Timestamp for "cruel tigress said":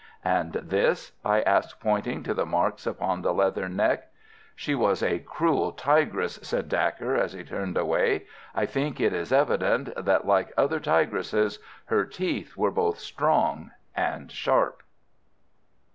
5.19-6.69